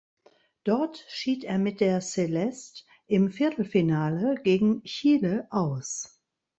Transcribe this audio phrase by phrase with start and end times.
[0.63, 6.19] Dort schied er mit der Celeste im Viertelfinale gegen Chile aus.